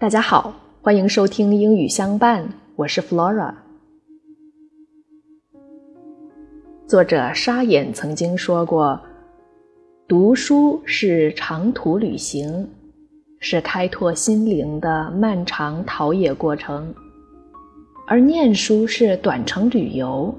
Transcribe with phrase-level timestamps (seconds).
[0.00, 3.52] 大家好，欢迎收听英语相伴，我是 Flora。
[6.86, 8.98] 作者沙眼曾经说过
[10.08, 12.66] ：“读书是长途旅行，
[13.40, 16.94] 是开拓心灵的漫长陶冶过程；
[18.06, 20.34] 而念书是短程旅游，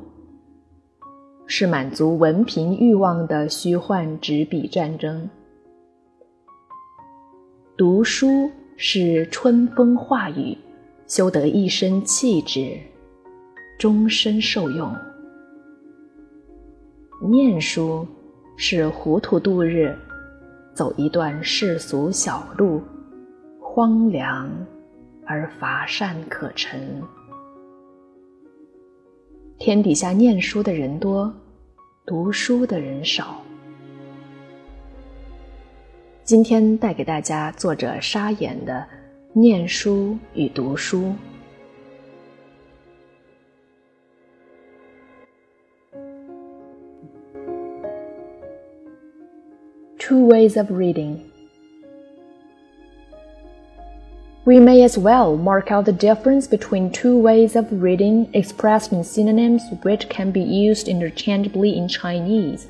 [1.46, 5.30] 是满足文凭欲望的虚幻纸笔战争。”
[7.78, 8.50] 读书。
[8.84, 10.58] 是春风化雨，
[11.05, 12.76] 修得一身气质，
[13.77, 14.91] 终身受用；
[17.30, 18.08] 念书
[18.58, 19.95] 是糊涂度日，
[20.73, 22.81] 走一段世俗小路，
[23.59, 24.49] 荒凉
[25.27, 27.03] 而乏善可陈。
[29.59, 31.31] 天底下念书的人多，
[32.03, 33.44] 读书的人少。
[36.25, 38.75] 今天带给大家作者沙眼的《
[39.33, 41.03] 念书与读书》。
[49.98, 51.19] Two ways of reading.
[54.45, 59.03] We may as well mark out the difference between two ways of reading expressed in
[59.03, 62.69] synonyms which can be used interchangeably in Chinese.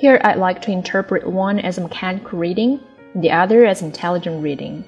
[0.00, 2.80] Here I'd like to interpret one as mechanical reading
[3.12, 4.82] and the other as intelligent reading.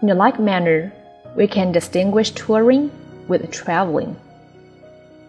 [0.00, 0.90] In a like manner,
[1.36, 2.90] we can distinguish touring
[3.28, 4.16] with traveling.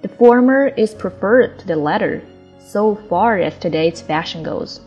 [0.04, 2.22] The former is preferred to the latter
[2.60, 4.80] so far as today's fashion goes.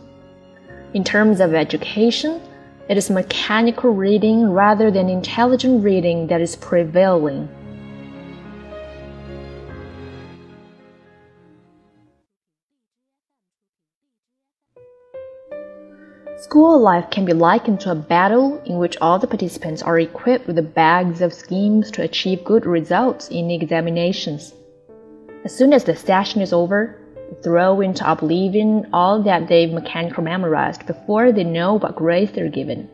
[0.95, 2.41] In terms of education,
[2.89, 7.47] it is mechanical reading rather than intelligent reading that is prevailing.
[16.41, 20.47] School life can be likened to a battle in which all the participants are equipped
[20.47, 24.51] with bags of schemes to achieve good results in examinations.
[25.45, 26.99] As soon as the session is over,
[27.29, 32.49] they throw into oblivion all that they've mechanically memorized before they know what grades they're
[32.49, 32.89] given.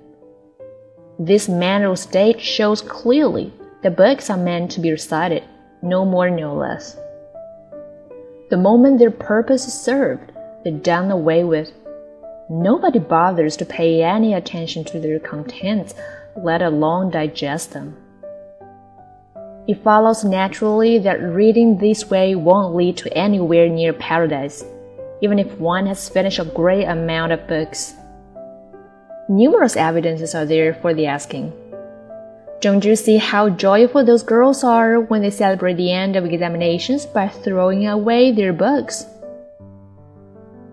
[1.18, 5.44] This mental state shows clearly that books are meant to be recited,
[5.82, 6.98] no more, no less.
[8.50, 10.34] The moment their purpose is served,
[10.66, 11.72] they're done away with
[12.50, 15.94] Nobody bothers to pay any attention to their contents,
[16.38, 17.98] let alone digest them.
[19.68, 24.64] It follows naturally that reading this way won't lead to anywhere near paradise,
[25.22, 27.96] even if one has finished a great amount of books.
[29.28, 31.52] Numerous evidences are there for the asking.
[32.62, 37.06] Don't you see how joyful those girls are when they celebrate the end of examinations
[37.06, 39.06] by throwing away their books?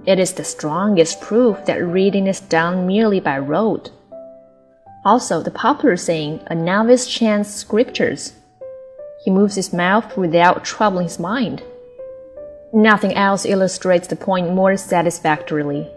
[0.07, 3.91] It is the strongest proof that reading is done merely by rote.
[5.03, 8.35] Also, the popular saying, a novice chants scriptures.
[9.25, 11.63] He moves his mouth without troubling his mind.
[12.75, 15.89] Nothing else illustrates the point more satisfactorily.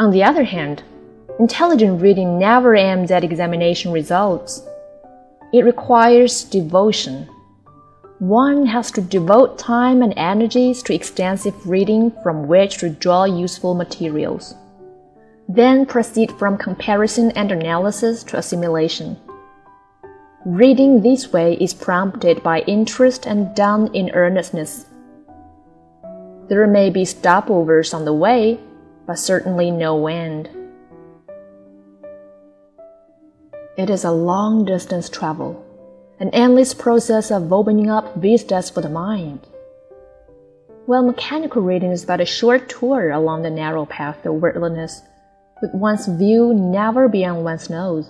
[0.00, 0.82] On the other hand,
[1.38, 4.62] intelligent reading never aims at examination results.
[5.52, 7.28] It requires devotion
[8.18, 13.74] one has to devote time and energies to extensive reading from which to draw useful
[13.74, 14.54] materials.
[15.48, 19.18] Then proceed from comparison and analysis to assimilation.
[20.46, 24.86] Reading this way is prompted by interest and done in earnestness.
[26.48, 28.58] There may be stopovers on the way,
[29.06, 30.48] but certainly no end.
[33.76, 35.65] It is a long distance travel
[36.18, 39.46] an endless process of opening up vistas for the mind.
[40.86, 45.02] While mechanical reading is but a short tour along the narrow path of worldliness,
[45.60, 48.08] with one's view never beyond one's nose.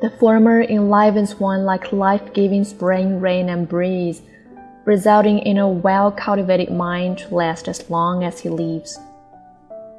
[0.00, 4.22] The former enlivens one like life-giving spring rain and breeze,
[4.86, 8.98] resulting in a well-cultivated mind to last as long as he lives.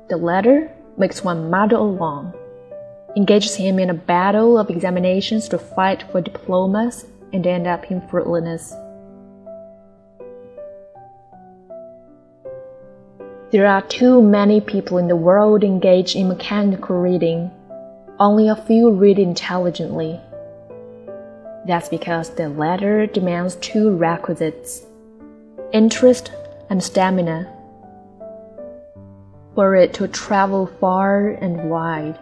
[0.09, 2.33] The latter makes one muddle along,
[3.15, 8.01] engages him in a battle of examinations to fight for diplomas and end up in
[8.07, 8.73] fruitlessness.
[13.51, 17.51] There are too many people in the world engaged in mechanical reading.
[18.17, 20.19] Only a few read intelligently.
[21.67, 24.85] That's because the latter demands two requisites
[25.73, 26.31] interest
[26.69, 27.47] and stamina
[29.55, 32.17] for it to travel far and wide.